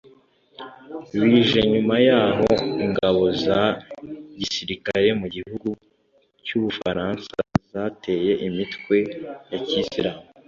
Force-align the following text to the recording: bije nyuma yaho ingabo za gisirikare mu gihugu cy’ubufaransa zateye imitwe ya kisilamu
bije 1.21 1.59
nyuma 1.71 1.95
yaho 2.07 2.49
ingabo 2.85 3.23
za 3.43 3.59
gisirikare 4.39 5.07
mu 5.21 5.27
gihugu 5.35 5.69
cy’ubufaransa 6.45 7.37
zateye 7.71 8.31
imitwe 8.47 8.97
ya 9.51 9.59
kisilamu 9.67 10.23